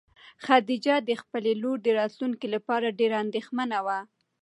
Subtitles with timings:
[0.45, 3.99] خدیجه د خپلې لور د راتلونکي لپاره ډېره اندېښمنه وه.